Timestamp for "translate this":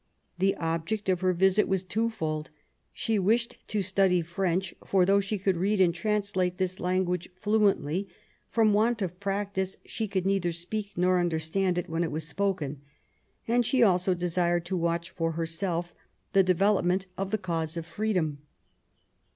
5.93-6.79